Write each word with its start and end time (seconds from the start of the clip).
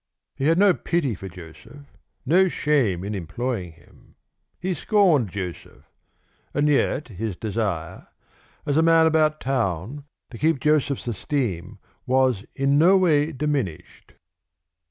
He 0.35 0.47
had 0.47 0.57
no 0.57 0.73
pity 0.73 1.13
for 1.13 1.29
Joseph, 1.29 1.95
no 2.25 2.47
shame 2.49 3.03
in 3.03 3.13
employing 3.13 3.73
him. 3.73 4.15
He 4.59 4.73
scorned 4.73 5.29
Joseph; 5.29 5.83
and 6.55 6.67
yet 6.67 7.09
his 7.09 7.35
desire, 7.35 8.07
as 8.65 8.77
a 8.77 8.81
man 8.81 9.05
about 9.05 9.39
town, 9.39 10.05
to 10.31 10.39
keep 10.39 10.59
Joseph's 10.59 11.07
esteem 11.07 11.77
was 12.07 12.45
in 12.55 12.79
no 12.79 12.97
way 12.97 13.31
diminished. 13.31 14.13